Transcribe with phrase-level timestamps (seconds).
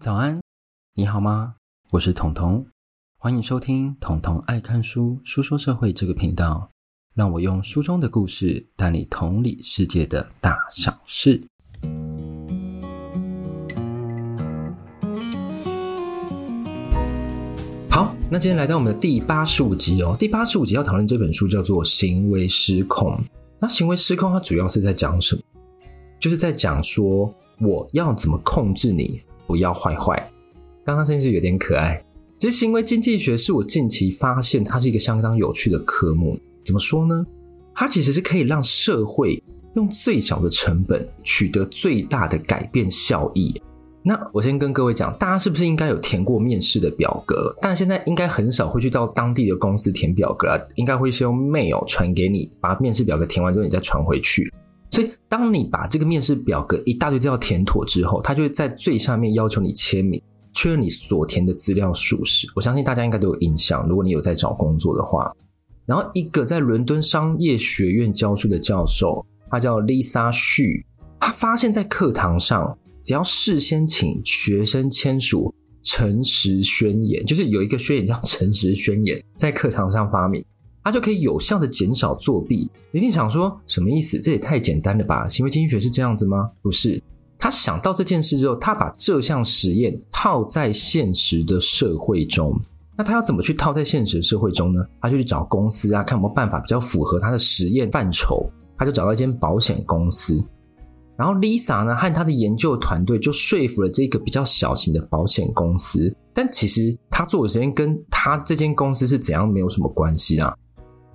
[0.00, 0.40] 早安，
[0.94, 1.56] 你好吗？
[1.90, 2.66] 我是彤彤，
[3.18, 6.70] 欢迎收听彤彤爱看书书说社会这个频道，
[7.14, 11.42] 让我用书中的故事带你同理世界的大小事。
[17.90, 23.12] 好，那今天来到我们的第八十五集哦，第八十五集要讨论这本书叫做《行为失控》。
[23.58, 25.42] 那行为失控它主要是在讲什么？
[26.18, 29.20] 就是在讲说我要怎么控制你。
[29.50, 30.30] 不要坏坏，
[30.84, 32.00] 刚刚声音是有点可爱。
[32.38, 36.38] 其实行为经济学是我近期发现它是一个相当有趣的科目。
[36.64, 37.26] 怎么说呢？
[37.74, 39.42] 它其实是可以让社会
[39.74, 43.60] 用最小的成本取得最大的改变效益。
[44.04, 47.52] 那我先跟各位讲，大家是不是应该有填过面试的表格？
[47.60, 54.48] 但现在应该很少会去到当地的公司填表格了，应该会是用 mail 传给你，把面试表格填完之后你再传回去。
[54.90, 60.20] 所以，当你把这个面试表格一大堆资料填妥之后，他就会在最下面要求你签名，
[60.52, 62.50] 确认你所填的资料属实。
[62.56, 65.32] 我相信大家应该都有印象，如果你有在找工作的话。
[65.86, 70.84] 然后，一个在伦敦商业学院教书的教授，他叫 Lisa Xu，
[71.20, 80.44] 他发现，在课堂上，只要事先请学生签署诚实宣言，就是有一个宣言叫诚实宣言，在课堂上发明。
[80.82, 82.70] 它就可以有效的减少作弊。
[82.90, 84.20] 你一定想说什么意思？
[84.20, 85.28] 这也太简单了吧？
[85.28, 86.48] 行为经济学是这样子吗？
[86.62, 87.02] 不是。
[87.38, 92.58] 他想到这件事之后，他把这项实验套在现实的社会中。
[92.96, 94.84] 那他要怎么去套在现实的社会中呢？
[95.00, 98.50] 他就去找公司啊，看有没有办法比较符合他的实验范畴。
[98.76, 100.42] 他就找到一间保险公司，
[101.14, 106.10] 然后 Lisa 呢和他的研究团队就说服了这个比较小型的保险公司。
[106.32, 110.56] 但其实他做的实验跟他这间公司是怎样没有什么关系啊。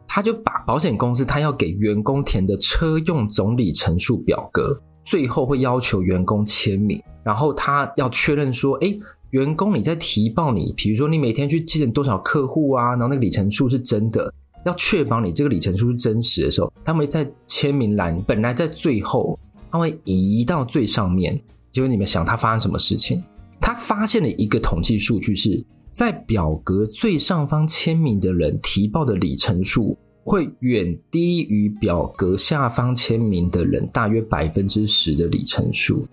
[0.07, 8.99] 他就把保险公司他要给员工填的车用总里程数表格，最后会要求员工签名，然后他要确认说，诶，
[9.31, 14.33] 员工你在提报你，比如说你每天去接见多少客户啊，然后那个里程数是真的，
[14.65, 19.37] 要确保你这个里程数是真实的时候，他们在签名栏本来在最后，
[19.71, 21.39] 他会移到最上面。
[21.71, 23.21] 结果你们想他发生什么事情？
[23.59, 25.65] 他发现了一个统计数据是。
[25.95, 36.05] 在表格最上方签名的人提报的里程数会远低于表格下方签名的人大约百分之十的里程数。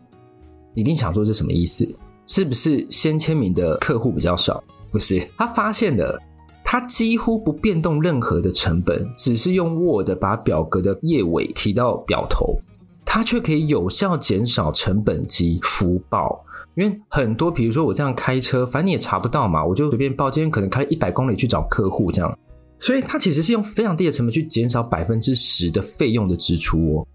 [0.72, 1.84] 你一定想说这什么意思？
[2.28, 4.62] 是不是先签名的客户比较少？
[4.92, 6.16] 不是，他发现了，
[6.62, 12.56] 他几乎不变动任何的成本，只是用 Word 把表格的页尾提到表头，
[13.04, 16.44] 他却可以有效减少成本及福报。
[16.74, 20.30] 因为很多，比如说我这样开车，反正你也查不到嘛，我就随便报。
[20.30, 22.38] 今天可能开了一百公里去找客户，这样，
[22.78, 27.06] 所以它其实是用非常低的成本去减少百分之十的费用的支出哦。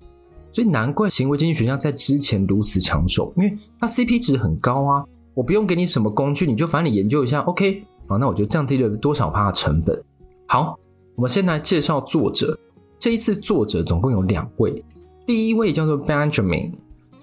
[0.52, 5.04] 所以难怪行为经济学家在之前如此抢手，因为它 CP 值很高啊。
[5.34, 10.02] 我不用给你什么工具，你就反正你研究一下，OK，好，那我就降低了多少趴的成本。
[10.48, 10.76] 好，
[11.16, 12.58] 我们先来介绍作者。
[12.98, 14.84] 这一次作者总共有两位，
[15.28, 16.74] 第一位叫做 Benjamin。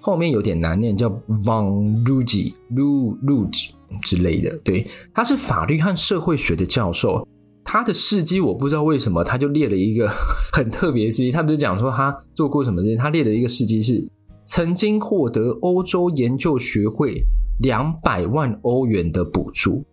[0.05, 3.71] 后面有点难念，叫 Von Ruge、Ru Ruge
[4.03, 4.55] 之类的。
[4.59, 7.27] 对，他是法律和社会学的教授。
[7.63, 10.07] 他的事迹我不知道为什么，他就列了一个
[10.53, 11.31] 很特别的事迹。
[11.31, 14.07] 他不是讲说他做过什么事情，他列了一个事迹是
[14.45, 17.19] 曾经获得欧洲研究学会
[17.63, 19.83] 两百万欧元的补助。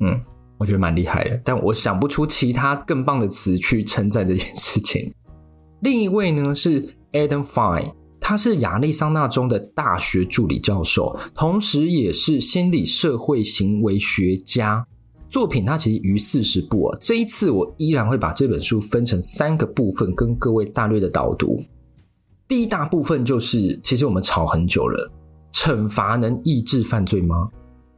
[0.00, 0.20] 嗯，
[0.58, 5.14] 我觉得蛮厉害的，但我想不出其他更棒的词去称赞这件事情。
[5.82, 7.92] 另一位呢是 Adam Fine。
[8.26, 14.82] 他是亚利桑那州的大学助理教授，同时也是心理社会行为学家。
[15.28, 16.98] 作品他其实逾四十部啊。
[16.98, 21.62] 这一次我依然会把这本书分成三个部分，跟各位大略的导读。
[22.48, 25.12] 第一大部分就是，其实我们吵很久了，
[25.52, 27.50] 惩罚能抑制犯罪吗？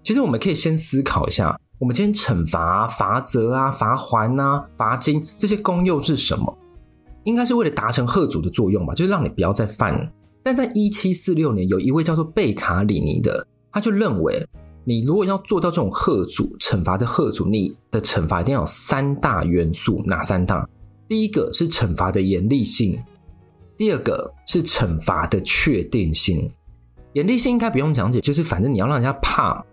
[0.03, 6.59] 其实我们可以先思考一下，我们今天惩罚、罚则啊、罚还啊、罚金这些功用是什么？
[7.27, 10.13] 应该是为了达成吓阻的作用吧，就是让你不要再犯。
[10.45, 14.47] 但在一七四六年，有一位叫做贝卡里尼的，他就认为，
[14.85, 20.01] 你如果要做到这种吓阻惩罚的吓阻，你的惩罚一定要有三大元素。
[20.07, 20.67] 哪三大？
[21.09, 22.97] 第一个是惩罚的严厉性，
[23.77, 26.49] 第二个是惩罚的确定性。
[27.15, 29.65] 严厉性应该不用讲解，就是反正你要让人家怕。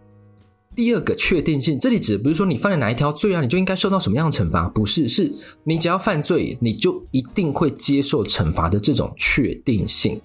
[0.76, 5.32] 第二个确定性，这里指的不是说你犯了哪一条罪啊，你就应该受到什么样的惩罚，不是，是
[5.64, 10.20] 你只要犯罪，你就一定会接受惩罚的这种确定性。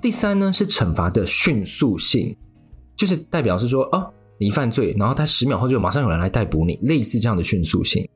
[0.00, 2.36] 第三呢，是惩罚的迅速性，
[2.96, 4.08] 就是代表是说，哦，
[4.38, 8.06] 你犯罪，然后他十秒后就马上有人来逮捕你，类似这样的迅速性。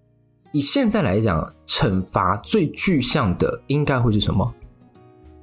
[0.53, 4.55] 以现在来讲，惩罚最具象的应该会是什么？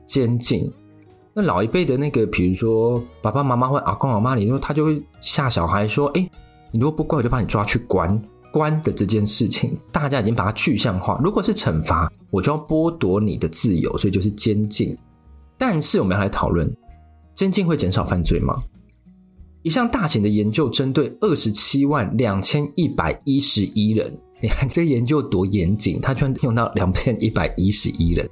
[0.06, 0.72] 监禁。
[1.42, 6.30] 老一辈的那个，比如说爸爸妈妈或阿公阿妈，你说他就会吓小孩说：“哎，
[6.72, 8.22] 你如果不乖，我就把你抓去关。”
[8.52, 11.22] 关的这件事情，大家已经把它具象化。
[11.24, 14.98] 如果是惩罚，我就要剥夺你的自由，所以就是监禁。
[15.56, 16.68] 但是我们要来讨论，
[17.36, 18.60] 监禁会减少犯罪吗？
[19.62, 24.12] 一项大型的研究针对二十七万两千一百一十一人，
[24.42, 28.28] 你看这个研究多严谨，他居然用到两千一百一十一人，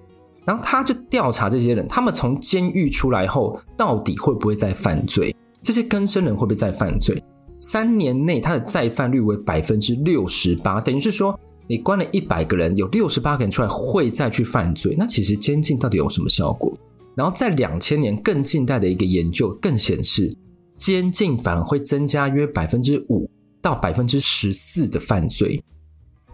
[0.48, 5.36] 然后他就调查这些人，他们从监狱出来后，到底会不会再犯罪？
[5.62, 7.22] 这些更生人会不会再犯罪？
[7.60, 14.96] 三年内，他的再犯率为百分之六十八，等于是说，你关了一百个人，有六十八个人出来会再去犯罪。
[14.98, 16.72] 那其实监禁到底有什么效果？
[17.14, 20.34] 然后在两千年更近代的一个研究更显示，
[20.78, 23.30] 监禁反而会增加约百分之五
[23.62, 25.62] 到百分之十四的犯罪。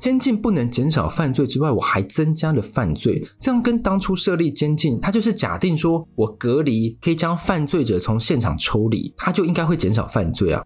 [0.04, 10.62] 监禁不能减少犯罪之外，我还增加了犯罪，这样跟当初设立监禁，它就是假定说我隔离可以将犯罪者从现场抽离，它就应该会减少犯罪啊。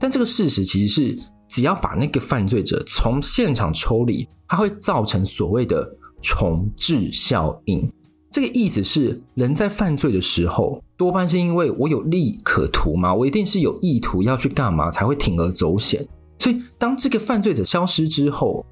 [0.00, 1.18] 但这个事实其实是，
[1.48, 5.88] 只要把那个犯罪者从现场抽离，它会造成所谓的
[6.20, 7.88] 重置效应。
[8.32, 16.04] 这个意思是，人在犯罪的时候，多半是因为我有利可图嘛，我一定是有意图要去干嘛，才会铤而走险。
[16.42, 18.66] 所以，当这个犯罪者消失之后，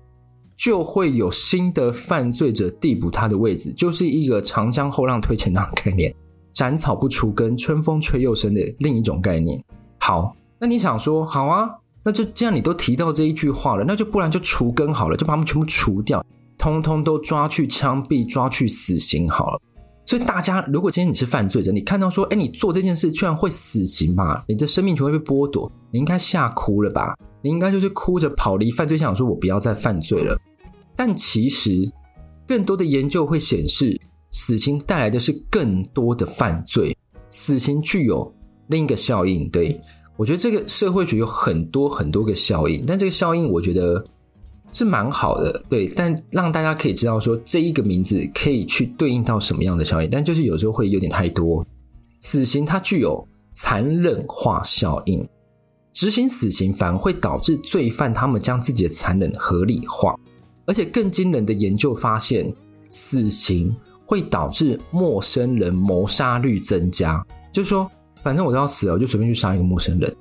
[0.56, 6.12] 就会有新的犯罪者递补他的位置，就是一个长江后浪推前浪的概念，
[6.52, 9.62] 斩草不除根，春风吹又生的另一种概念。
[10.00, 10.34] 好。
[10.58, 11.70] 那你想说好啊？
[12.02, 16.22] 那就既然你都提到这一句话了，那就不然就除根好了，就把他们全部除掉，
[16.58, 19.60] 通通都抓去枪毙、抓去死刑好了。
[20.10, 24.42] 所以大家，如果今天你是犯罪者，你看到说，哎，你做这件事居然会死刑嘛？
[24.48, 27.14] 你的生命权会被剥夺，你应该吓哭了吧？
[27.42, 30.36] 你应该就是哭着跑离犯罪现场，说我不要再犯罪了。
[30.96, 31.88] 但其实，
[32.44, 33.96] 更多的研究会显示，
[34.32, 36.92] 死刑带来的是更多的犯罪。
[37.30, 38.34] 死刑具有
[38.66, 39.80] 另一个效应，对。
[40.16, 44.04] 我觉得这个社会学有很多很多个效应，但这个效应我觉得
[44.72, 45.86] 是蛮好的，对。
[45.88, 51.64] 但让大家可以知道说，这一个名字可以去对应到什么样的效应，但就是有时候会有点太多。
[52.20, 55.26] 死刑它具有残忍化效应，
[55.92, 60.14] 执行死刑反而会导致罪犯他们将自己的残忍合理化，
[60.66, 62.52] 而且更惊人的研究发现，
[62.90, 63.74] 死刑
[64.04, 67.90] 会导致陌生人谋杀率增加，就是说。
[68.22, 70.14] 反正我都要死了，我就随便去杀一个陌生人，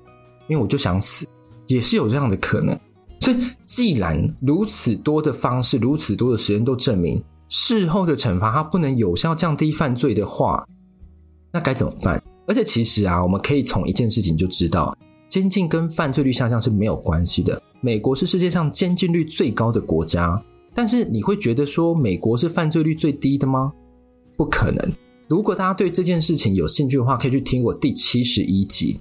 [0.47, 1.27] 因为我就想死，
[1.67, 2.73] 也是有这样的可能。
[3.19, 10.65] 所以，既然如此多的方式、如此多的时间都证明事后的惩罚它不能有效降低犯罪的话，
[11.51, 12.21] 那该怎么办？
[12.47, 17.61] 而且，其实啊，我们可以从一件事情就知道，监禁跟犯罪率下降是没有关系的。
[17.81, 20.41] 美国是世界上监禁率最高的国家，
[20.73, 23.71] 但是你会觉得说美国是犯罪率最低的吗？
[24.35, 24.93] 不可能。
[25.27, 28.93] 如果大家对这件事情有兴趣的话，可以去听我第七十一集《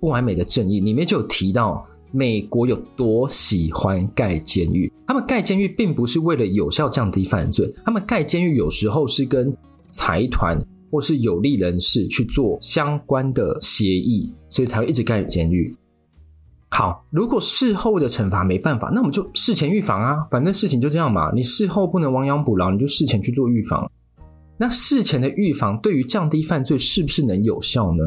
[0.00, 4.92] 不完美的正义》，里面就有提到美国有多喜欢盖监狱。
[5.06, 9.56] 他们盖监狱并不是为了有效降低犯罪，他们盖监狱有时候是跟
[9.90, 10.58] 财团
[10.90, 15.74] 或是有利人士去做相关的协议，所以才会一直盖监狱。
[16.68, 21.32] 好，如果事后的惩罚没办法，那我们就事前预防啊，反正事情就这样嘛。
[21.34, 23.90] 你事后不能亡羊补牢，你就事前去做预防。
[24.56, 28.04] 那事前的预防对于降低犯罪是不是能有效呢？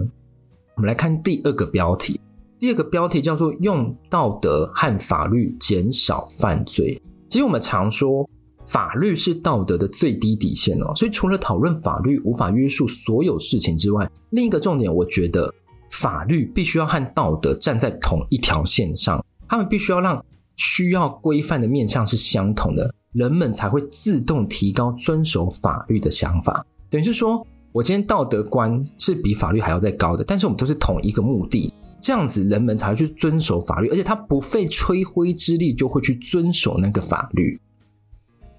[0.76, 2.20] 我们来看第二个标题，
[2.64, 6.98] 第二个标题叫做“用道德和法律减少犯罪”。
[7.28, 8.26] 其实我们常说
[8.64, 15.54] 法律是道德的最低底线哦，所以除了讨论法律无法约束所有事情之外，另一个重点，我觉得
[15.92, 20.24] 法律必须要和道德站在同一条线上，他们必须要让
[20.56, 22.96] 需要规范的面向是相同的。
[23.12, 37.58] 人们才会自动提高遵守法律的想法，等于是说，我今天道德观是比法律还要再高的，但是我们都是同一个目的，这样子人们才去遵守法律，而且他不费吹灰之力就会去遵守那个法律。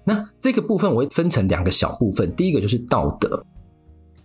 [0.03, 3.45] 那这个部分我会分成两个小部分，第一个就是道德，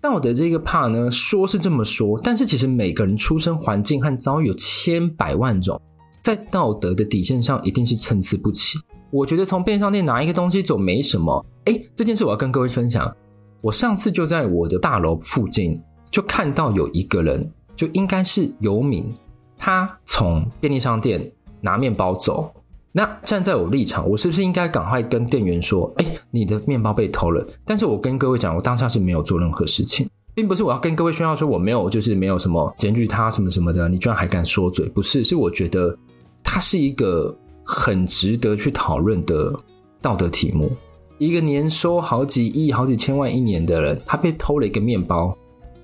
[0.01, 5.79] 道德这个怕呢，说是这么说，但是其实每个人出生环境和遭遇有千百万种，
[6.23, 8.79] 在道德的底线上一定是参差不齐。
[9.11, 13.15] 我觉得从便利商店拿一个东西走没什么，诶，这件事我要跟各位分享。
[13.61, 15.79] 我上次就在我的大楼附近，
[16.11, 19.11] 就看到有一个人，就应该是游民，
[19.57, 21.33] 他从便利商店
[21.63, 22.53] 拿面包走。
[22.93, 27.43] 那站在我立场，我是不是应该赶快跟店员说，诶，你的面包被偷了？
[27.65, 34.87] 但是我跟各位讲，我当下是没有做任何事情，并不是我要跟各位炫耀说我没有，就是没有什么检举他什么什么的，你居然还敢说嘴？
[34.91, 35.97] 不是，是我觉得
[36.45, 37.35] 他是一个。
[37.63, 39.55] 很值得去讨论的
[40.01, 40.73] 道德题目。
[41.19, 45.37] 一个年收好几亿、好几千万一年的人，他被偷了一个面包，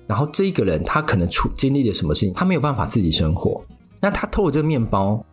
[0.07, 3.61] 然后这一个人他可能出经历了什么事情，他没有办法自己生活，
[3.99, 5.23] 那他偷了这个面包，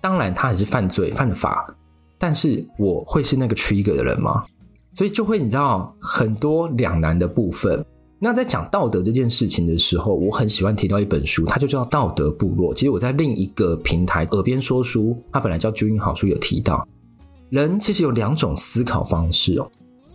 [0.00, 1.72] 当然他还是犯罪犯了法，
[2.18, 4.44] 但是我会是那个 trigger 的人吗？
[4.92, 7.84] 所以就会你知道很多两难的部分。
[8.18, 12.72] 那在讲道德这件事情的时候，我很喜欢提到一本书，它就叫《道德部落》。
[12.74, 16.86] 其实我在另一个平台耳边说书，它本来叫君好书，有提到
[17.48, 19.70] 人其实有两种思考方式哦。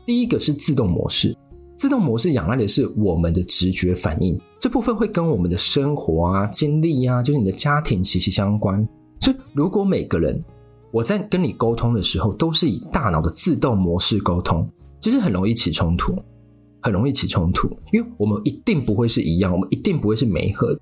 [0.05, 1.35] 第一个是自动模式。
[1.77, 8.87] 自动模式仰赖的是我们的直觉反应，这部分会跟我们的生活啊、经历啊，就是你的家庭息息相关。
[9.19, 10.41] 所以，如果每个人
[10.91, 14.67] 我在跟你沟通的时候都是以大脑的自动模式沟通，
[15.01, 16.15] 其实很容易起冲突，
[16.81, 20.77] 很容易起冲突，因为我们一定不会是一样，我们一定不会是媒合。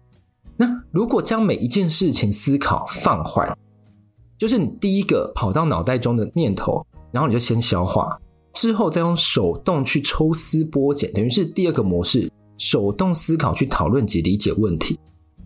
[0.56, 3.58] 那如果将每一件事情思考放缓，
[4.38, 8.20] 就是你第一个跑到脑袋中的念头，然后你就先消化。
[8.54, 14.98] 之后再用手动去抽丝剥茧，等于是第二个模式，手动思考去讨论及理解问题。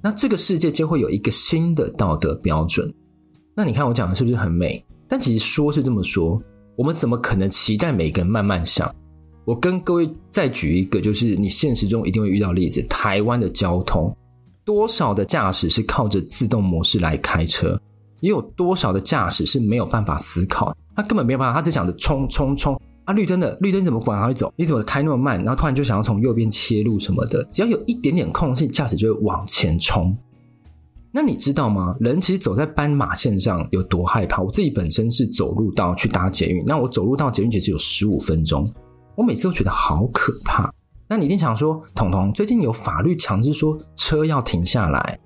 [0.01, 2.93] 那这个世界就会有一个新的道德标准。
[3.55, 4.83] 那你看我讲的是不是很美？
[5.07, 6.39] 但其实说是这么说，
[6.75, 8.93] 我们怎么可能期待每个人慢慢想？
[9.45, 14.15] 我跟各位再举一个，就是你现实中一定会遇到例子：台湾的交通，
[14.65, 17.79] 多少的驾驶是靠着自动模式来开车，
[18.19, 22.79] 也有多少的驾驶是没有办法思考，他根本没有办法，他只想着冲冲冲。
[23.07, 24.19] 啊，绿灯的绿灯怎么管？
[24.19, 24.53] 还会走？
[24.57, 25.41] 你怎么开那么慢？
[25.41, 30.15] 然后突然就想要从右边切入什么的，只要有一点点空隙，驾驶就会往前冲。
[31.09, 31.95] 那你知道吗？
[32.01, 34.41] 人其实走在斑马线上有多害怕？
[34.41, 38.69] 我自己本身是走路到去搭捷运，那我走路到捷运其实有十五分钟，
[39.15, 40.69] 我每次都觉得好可怕。
[41.07, 45.17] 那你一定想说，彤彤，最近有法律强制说车要停下来，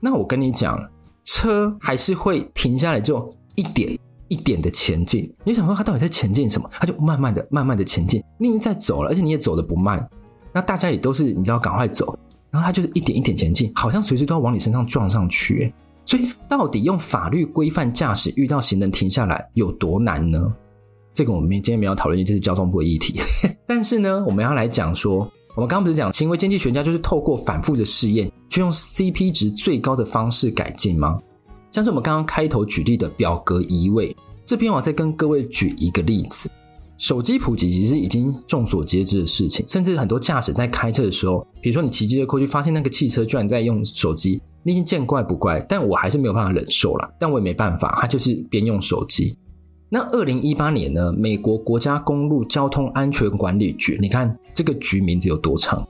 [0.00, 0.84] 那我跟你讲，
[1.24, 3.96] 车还是会停下来就一点。
[4.30, 6.70] 一点的前进，你想说他到底在前进什么？
[6.72, 10.08] 他就慢慢的、慢慢的前进，你已经在走了，而且你也走得不慢。
[10.52, 12.16] 那大家也都是你知道赶快走，
[12.50, 15.74] 然后他就是一点一点前进，好像随时都要往你身上撞上去。
[16.06, 20.52] 所以到底用法律规范驾驶，遇到行人停下来有多难呢？
[21.12, 23.20] 这个我们今天没有讨论，这是交通部的议题。
[23.66, 25.18] 但是呢，我们要来讲说，
[25.56, 31.18] 我们刚刚不是讲行为经济学家就是透过反复的试验，去用 CP 值最高的方式改进吗？
[31.72, 36.50] 像是我们刚刚开头举例的表格移位，这边我再跟各位举一个例子。
[36.98, 49.34] 手机普及其实已经众所皆知的事情，甚至很多驾驶在开车的时候，比如说你骑机车过去，发现那个汽车居然在用手机，你已经见怪不怪，但我还是没有办法忍受啦，但我也没办法，他就是边用手机。
[49.88, 55.82] 那二零一八年呢，美国国家公路交通安全管理局，你看这个局名字有多长？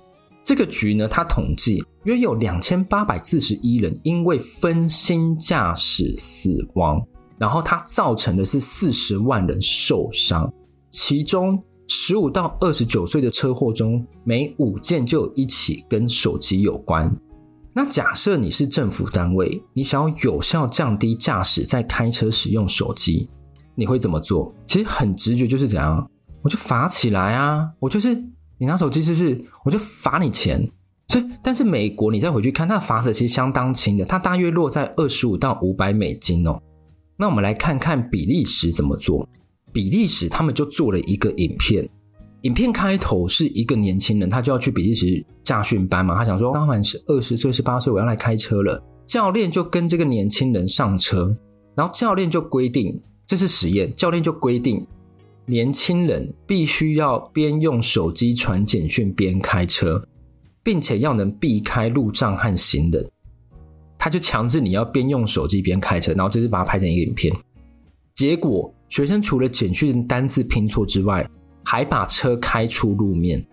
[0.51, 7.01] 这个局呢，它统计约有两千八百四十一人因为分心驾驶死亡，
[7.39, 10.53] 然后它造成的是四十万人受伤，
[10.91, 17.17] 其中十五到二十九岁的车祸中，每五件就有一起跟手机有关。
[17.73, 23.31] 那假设你是政府单位，你想要有效降低驾驶在开车使用手机，
[23.77, 24.53] 你会怎么做？
[24.67, 26.11] 其实很直觉，就是怎样，
[26.43, 28.21] 我就罚起来啊，我就是。
[28.61, 29.43] 你拿手机是不是？
[29.65, 30.71] 我就罚你钱。
[31.09, 36.61] 所以，但是美国你再回去看，它的罚则其实相当轻的，它大约落在二十五到五百美金哦。
[37.17, 39.27] 那我们来看看比利时怎么做。
[39.73, 41.89] 比利时他们就做了一个影片，
[42.43, 46.15] 影片开头是一个年轻人，他就要去比利时驾训班嘛。
[46.15, 48.81] 他想说，刚满是二十岁、十八岁，我要来开车了。
[49.07, 51.35] 教练就跟这个年轻人上车，
[51.75, 54.87] 然后教练就规定，这是实验，教练就规定。
[55.51, 60.07] 年轻人必须要边用手机传简讯边开车，
[60.63, 63.11] 并且要能避开路障和行人。
[63.99, 67.35] 他就强制你要边用手机边开车，然后就是把它拍成一个影片。
[68.15, 71.29] 结果学生除了简讯单字拼错之外，
[71.65, 73.45] 还把车开出路面，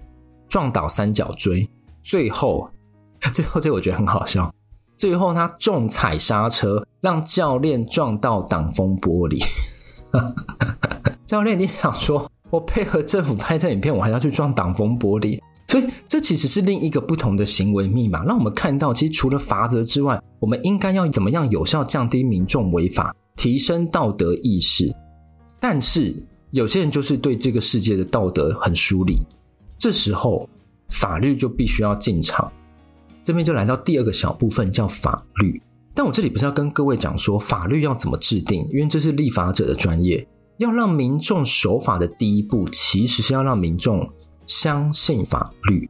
[0.48, 1.68] 撞倒三角锥。
[2.04, 2.70] 最后，
[3.34, 4.54] 最后这我觉得很好笑。
[4.96, 9.44] 最后他重踩刹车，让教练撞到挡风玻璃。
[11.28, 15.38] 教练，你想说我配合政府拍这影片，我还要去撞挡风玻璃？
[15.68, 24.90] 所以这其实是另一个不同的行为密码，让我们看到，其实除了罚则之外，我们应该要怎么样有效降低民众违法，提升道德意识。
[25.60, 26.16] 但是
[26.52, 29.18] 有些人就是对这个世界的道德很疏离，
[29.78, 30.50] 这时候
[30.88, 32.50] 法律就必须要进场。
[33.22, 35.62] 这边就来到第二个小部分，叫法律。
[35.94, 40.26] 但我这里不是要跟各位讲说法律要怎么制定，因为这是立法者的专业。
[40.58, 44.10] 要让民众守法的第一步，其实是要让民众
[44.46, 45.90] 相信法律。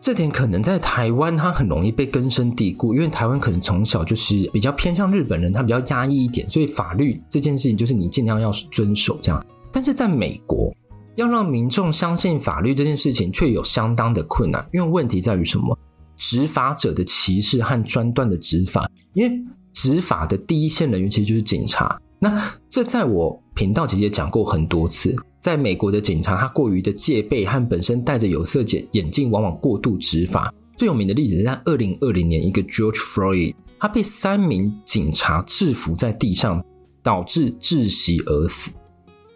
[0.00, 9.44] 这点可能在台湾，它很容易被根深蒂固，因为台湾可能从小就是比较偏向日本人，他比较压抑一点，所以法律这件事情就是你尽量要遵守这样。
[9.72, 10.72] 但是在美国，
[11.16, 14.64] 要让民众相信法律这件事情，却有相当的困难。
[14.72, 15.76] 因为问题在于什么？
[16.16, 18.88] 执法者的歧视和专断的执法。
[19.14, 22.00] 因为执法的第一线人员其实就是警察。
[22.18, 25.14] 那这在我频道其实也讲过很多次。
[25.40, 30.52] 在美国的警察，他过于的戒备和本身戴着有色眼眼镜，往往过度执法。
[30.76, 36.62] 最有名的例子是在二零二零年，一个 George Floyd，他被三名警察制服在地上，
[37.02, 38.70] 导致窒息而死。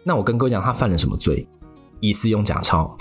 [0.03, 1.47] 那我跟各位讲，他犯了什么罪？
[2.01, 2.95] 疑似用假钞，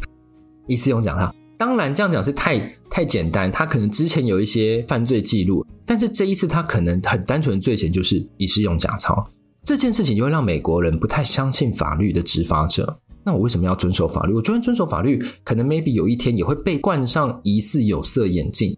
[0.68, 1.34] 疑似用假钞。
[1.56, 2.58] 当然这样讲是太
[2.90, 9.26] 太简单，他可能之前有一些犯罪记录，但是这一次他可能很单纯的罪嫌就是疑似用假钞。
[9.64, 12.98] 这件事情就会让美国人不太相信法律的执法者。
[13.24, 14.34] 那我为什么要遵守法律？
[14.34, 18.76] 我就算遵守法律，可能 maybe 有一天也会被冠上疑似有色眼镜，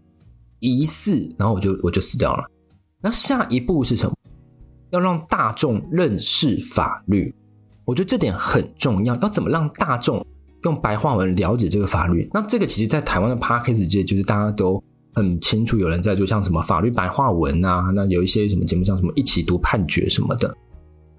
[0.59, 2.43] 疑似，然后我就我就死掉了。
[3.01, 4.13] 那下一步是什么？
[4.91, 7.33] 要让大众认识法律。
[7.85, 9.15] 我觉得这点很重要。
[9.15, 10.23] 要怎么让大众
[10.63, 12.29] 用白话文了解这个法律？
[12.31, 14.83] 那这个其实，在台湾的 p a r k a s 界，就是大家都
[15.15, 20.55] 很清楚，有人在做像什么法律白话文啊，那有一些什么节目，像什么一起读判决什么的。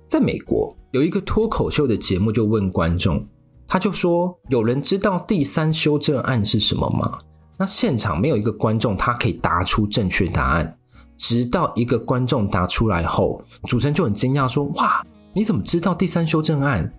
[0.07, 3.27] 在美国有一个脱口秀的节目，就问观众，
[3.67, 7.19] 他就说：“有人知道第三修正案是什么吗？”
[7.59, 10.79] 那现场没有一个观众他可以答出正确答案，
[11.17, 16.93] 直到一个观众答出来后，主持人就很惊讶说：“哇，你怎么知道第三修正案？”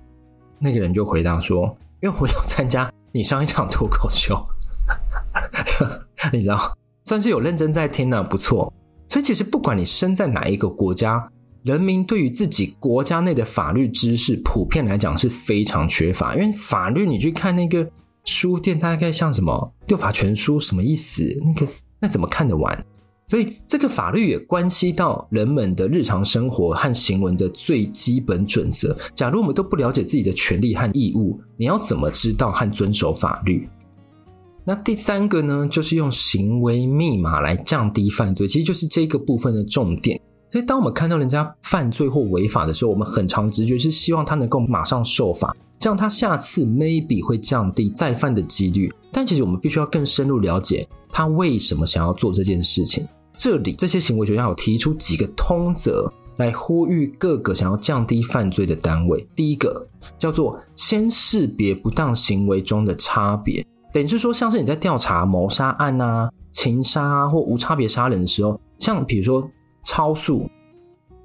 [0.59, 1.65] 那个人就回答说
[2.01, 4.43] ：“因为我有参加你上一场脱口秀，
[6.33, 6.75] 你知道，
[7.07, 8.71] 算是有认真在听呢，不错。
[9.07, 11.25] 所以其实不管你身在哪一个国家。”
[11.63, 16.33] 人民对于自己国家内的法律知识，普遍来讲是非常缺乏。
[16.33, 17.85] 因为法律，你去看那个
[18.23, 19.53] 书店，大概像什么
[19.89, 21.23] 《六法全书》，什么意思？
[21.45, 21.67] 那个
[21.99, 22.85] 那怎么看得完？
[23.27, 28.97] 所以这个法律也关系到人们的日常生活和行为的最基本准则。
[29.13, 33.67] 假如我们都不了解自己的权利和义务，你要怎么知道和遵守法律？
[34.69, 40.19] 那第三个呢，就是用行为密码来降低犯罪，其实就是这个部分的重点。
[40.51, 48.93] 所以，当我们看到人家犯罪或违法的时候，我们很常直觉是希望他能够马上受罚，这样他下次 maybe 会降低再犯的几率。
[49.09, 53.07] 但其实我们必须要更深入了解他为什么想要做这件事情。
[53.37, 59.25] 这里这些行为学家有提出几个通则来呼吁各个想要降低犯罪的单位。
[59.33, 59.87] 第一个
[60.19, 69.49] 叫做先识别不当行为中的差别，等于是说，像是你在调查谋杀案啊、情杀啊或无差别杀人的时候，像比如说。
[69.83, 70.49] 超速，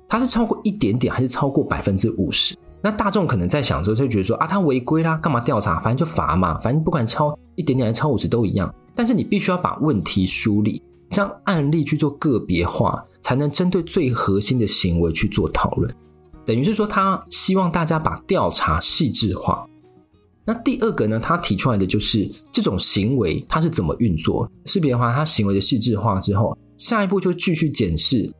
[0.08, 2.54] 它是超过一点点还是超过百分之五十？
[2.80, 5.80] 那大众可能在想的时候就觉得说啊，他违规啦，干嘛调查？
[5.80, 8.72] 反正就罚嘛，反正不管超一点点还是超五十都一样。
[8.94, 15.92] 但是你必须要把问题梳理，将案例去做个别化，才能针对最核心的行为去做讨论。
[16.46, 19.66] 等于是说，他希望大家把调查细致化。
[20.44, 24.50] 那第二个呢，他提出来的就是这种行为它是怎么运作？
[24.64, 28.32] 识别化它行为的细致化之后，下一步就继续检视。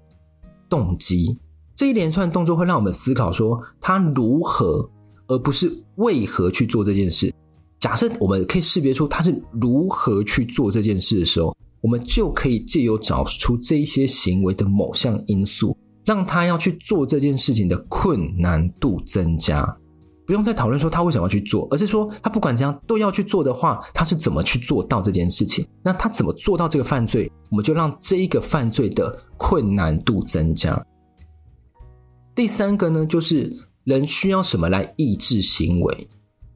[0.69, 1.39] 动机
[1.77, 4.89] 这一连串动作会让我们思考说他如何，
[5.29, 7.33] 而不是为何去做这件事。
[7.79, 19.77] 假设我们可以识别出他是如何去做这件事的时候，我们就可以借由找出这一些行为的某项因素，让他要去做这件事情的困难度增加。
[20.25, 25.67] 不用再讨论说他为什么要去做，而是说他不管怎样都要去做的话，他是怎么去做到这件事情？
[25.83, 27.31] 那他怎么做到这个犯罪？
[27.51, 30.81] 我们就让这一个犯罪的困难度增加。
[32.37, 36.09] 第三个呢，就是人需要什么来抑制行为？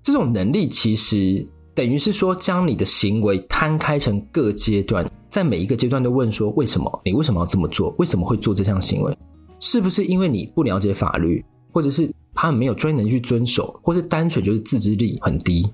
[0.03, 7.01] 这种能力其实等于是说，将你的行为摊开成各阶段，在每一个阶段都问说：为什么？
[7.05, 7.93] 你为什么要这么做？
[7.99, 9.19] 为什么会做这项行为？
[9.59, 12.09] 是不是因为你不了解法律，或者是？
[12.37, 15.67] 他们没有专能去遵守，或是单纯就是自制力很低，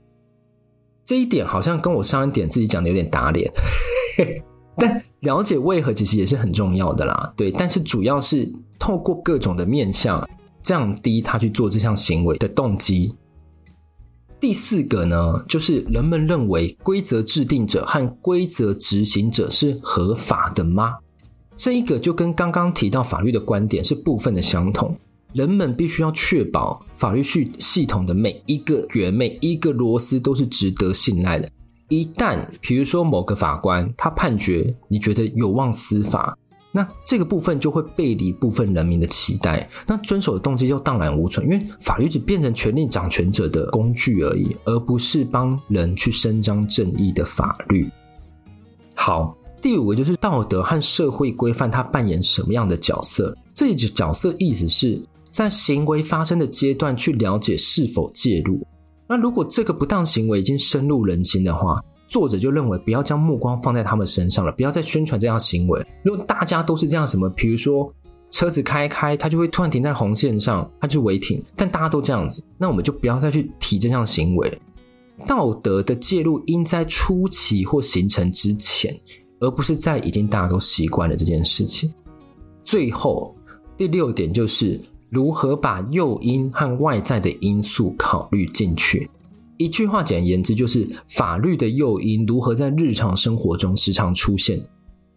[1.05, 3.53] 这一点好像跟我上一点自己讲的有点打脸。
[4.77, 7.51] 但了解为何其实也是很重要的啦，对。
[7.51, 10.27] 但是主要是透过各种的面向
[10.63, 13.15] 降低他去做这项行为的动机。
[14.41, 20.95] 第四个呢，就是人们认为规则制定者和规则执行者是合法的吗？
[21.55, 24.97] 这一个就跟刚刚提到法律的观点是部分的相同。
[25.33, 31.49] 人们必须要确保法律系系统的每一个元、每一个螺丝都是值得信赖的。
[31.89, 36.37] 一旦，比如说某个法官他判决你觉得有望司法，
[36.71, 47.87] 那这个部分就会背离部分人民的期待，那遵守的动机就荡然无存，因为法律只变成权力掌权者的工具而已，而不是帮人去伸张正义的法律。
[48.95, 53.37] 好，第五个就是道德和社会规范，它扮演什么样的角色？
[53.53, 55.03] 这一角色意思是。
[55.33, 58.61] 在行为发生的阶段去了解是否介入，
[59.09, 65.83] 那如果这个不当行为已经深入人心的话，作者就认为不要将目光放在他们身上了，不要再宣传这样行为。
[66.05, 67.91] 如果大家都是这样，什么，比如说
[68.31, 74.61] 车子开开，他就会突然停在红线上，他就违停，但大家都这样子，那我们就不要再去提这项行为。
[75.27, 78.95] 道德的介入应在初期或形成之前，
[79.41, 81.91] 而不是在已经大家都习惯了这件事情。
[82.65, 83.35] 最后
[83.79, 84.79] 第六点就是。
[85.13, 89.11] 如何把诱因和外在的因素考虑进去？
[89.59, 94.59] 一句话简而言之，就是法律的诱因如何在日常生活中时常出现。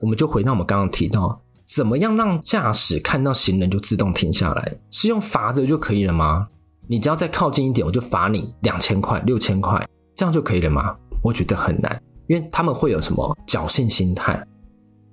[0.02, 4.78] 我们就回到我们刚刚提到，怎么样让驾驶看到行人就自动停下来？
[4.92, 6.46] 是用罚则就可以了吗？
[6.88, 10.94] 你只要再靠近一点，我就罚你两千块、六千块，这样就可以了吗？
[11.24, 14.46] 我觉得很难，因为他们会有什么侥幸心态。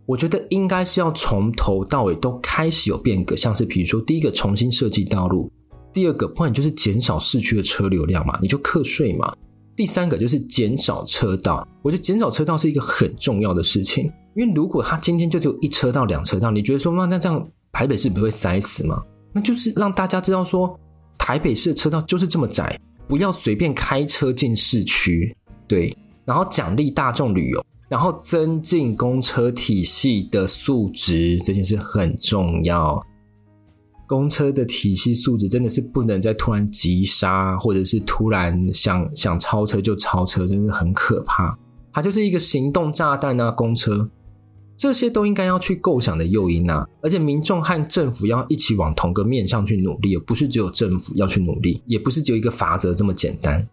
[0.05, 5.51] 我觉得应该是要从头到尾都开始有变革，像是比如说，第一个重新设计道路，
[5.93, 9.33] 第二个不然就是减少市区的车流量嘛，你就课税嘛。
[9.75, 19.03] 第三个就是减少车道，我觉得减少车道是一个很重要的事情，因为如果他今天就只有一车道、两车道，你觉得说那那这样台北市不会塞死吗？
[19.33, 20.79] 那就是让大家知道说
[21.17, 25.35] 台北市的车道就是这么窄，不要随便开车进市区，
[25.67, 27.65] 对，然后奖励大众旅游。
[27.93, 32.99] 然后增进公车体系的素质，这件事很重要。
[34.07, 41.55] 公车的体系素质真的是不能再突然急刹，或者是突然想想超车就超车，真的很可怕。
[41.93, 43.51] 它就是一个行动炸弹啊！
[43.51, 44.09] 公车
[44.75, 53.69] 这些都应该要去构想的诱因啊，而且民众和政府要一起往同个面向去努力，而不是只有政府要去努力，也不是只有一个法则这么简单。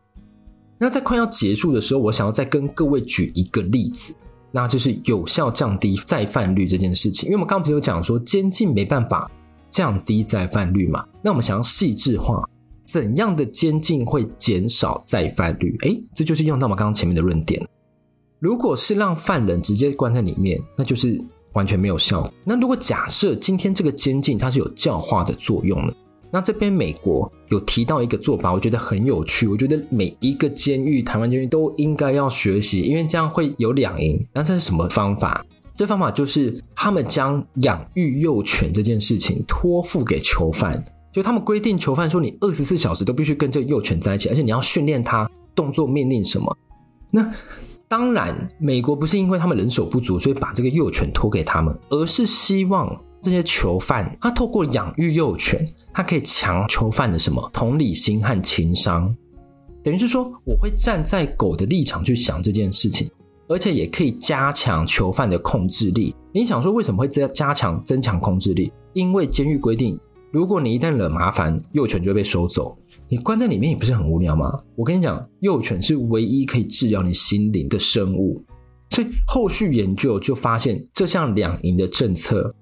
[0.80, 4.16] 那在快要结束的时候，我想要再跟各位举一个例子，
[4.50, 7.28] 那就是有效降低再犯率这件事情。
[7.28, 9.30] 因为我们刚刚不是有讲说监禁没办法
[9.70, 11.06] 降低再犯率嘛？
[11.22, 12.42] 那我们想要细致化，
[12.86, 15.78] 怎样的监禁会减少再犯率？
[15.82, 17.62] 诶，这就是用到我们刚刚前面的论点。
[18.40, 22.32] 如果是让犯人直接关在里面，那就是完全没有效。
[22.46, 25.94] 那如果假设今天这个监禁它是有教化的作用呢？
[26.32, 29.48] 那这边美国有提到一个做法，我觉得很有趣。
[29.48, 34.24] 我觉得每一个监狱，台湾监狱都应该要学习，因为这样会有两赢。
[34.34, 35.44] 那这是什么方法？
[35.76, 46.56] 这方法就是他们将养育幼犬这件事情托付给囚犯，就他们规定囚犯说，你二十四小时都必须跟这幼犬在一起，而且你要训练它动作命令什么。
[47.10, 47.34] 那
[47.88, 53.02] 当然，美国不是因为他们人手不足，所以把这个幼犬托给他们，而是希望。
[53.22, 59.14] 这些囚犯，他透过养育幼犬，他可以强囚犯的什么同理心和情商，
[59.84, 63.10] 等于是说，我会站在狗的立场去想这件事情，
[63.48, 66.16] 而且也可以加强囚犯的控制力。
[66.32, 68.72] 你想说为什么会加加强增强控制力？
[68.94, 70.00] 因为监狱规定，
[70.32, 72.78] 如果你一旦惹麻烦，幼犬就会被收走。
[73.08, 74.58] 你关在里面也不是很无聊吗？
[74.76, 78.42] 我跟你讲，幼犬是唯一可以治疗你心灵的生物，
[78.92, 82.54] 所以后续研究就发现，这项两赢的政策。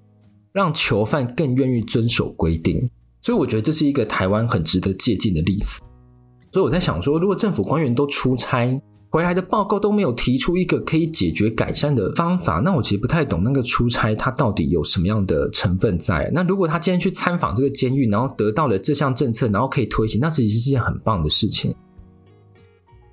[0.58, 2.90] 让囚犯更愿意遵守规定，
[3.22, 5.80] 所以我觉得这是一个台湾很值得借鉴的例子。
[6.52, 16.28] 所以我在想说，如果政府官员都出差回来的报告都没有提出一个可以解决改善的方法，那我其实不太懂那个出差他到底有什么样的成分在。
[16.34, 21.72] 那如果他今天去参访这个监狱，然后得到了这项政策，然后可以推行，那其实是件很棒的事情。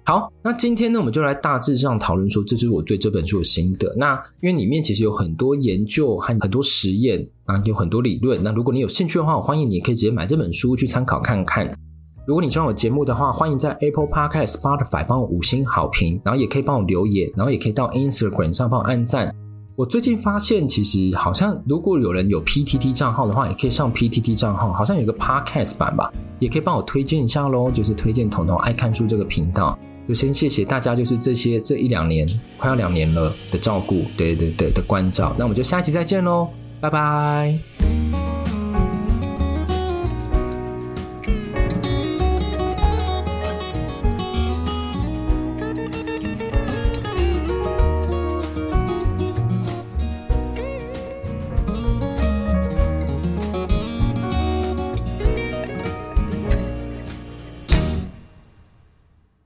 [0.07, 3.95] 好，那今天呢，我们就来大致上讨论说，这是我对这本书的心得。
[3.97, 4.13] 那
[4.43, 8.43] 因为里面其实有很多研究和很多实验啊，有很多理论。
[8.43, 11.75] 那如果你有兴趣的话，我欢迎你可以直接买这本书去参考看看。
[12.27, 19.35] 如果你喜欢我节目的话，欢迎在 Apple Podcast、Spotify 帮我五星好评，然后也可以帮我留言，然后也可以到 Instagram 上帮我按赞。
[19.75, 29.79] 我最近发现，其实好像如果有人有 PTT 账号的话，也可以上 PTT 账号，好像有个 Podcast 版吧，也可以帮我推荐一下喽，就是推荐彤彤爱看书这个频道。
[30.09, 35.35] 就先谢谢大家，就是这些这一两年，快要两年了的照顾，对对对的关照。
[35.39, 36.49] 那我们就下一集再见喽，
[36.81, 38.24] 拜拜。